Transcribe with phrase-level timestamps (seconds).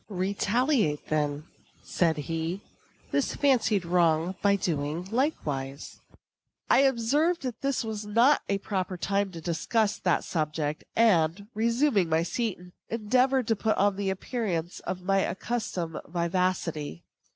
[0.09, 1.43] "Retaliate, then,"
[1.83, 2.61] said he,
[3.11, 5.99] "this fancied wrong by doing likewise."
[6.71, 12.09] I observed that this was not a proper time to discuss that subject, and, resuming
[12.09, 12.57] my seat,
[12.89, 17.03] endeavored to put on the appearance of my accustomed vivacity.